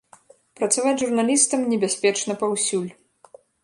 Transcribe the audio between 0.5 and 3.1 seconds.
Працаваць журналістам небяспечна паўсюль.